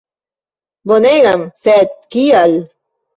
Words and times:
Bonegan, 0.91 1.43
sed 1.65 1.93
kial? 2.17 2.57